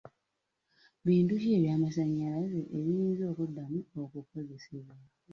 Bintu 1.07 1.33
ki 1.41 1.49
eby'amasannyalaze 1.57 2.59
ebiyinza 2.77 3.23
okuddamu 3.31 3.79
okukozesebwa? 4.01 4.95